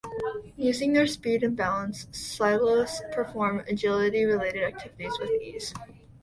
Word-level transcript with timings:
Using 0.57 0.93
their 0.93 1.05
speed 1.05 1.43
and 1.43 1.55
balance, 1.55 2.05
Shilohs 2.07 3.01
perform 3.13 3.59
agility 3.69 4.25
related 4.25 4.63
activities 4.63 5.13
with 5.19 5.29
ease. 5.39 5.75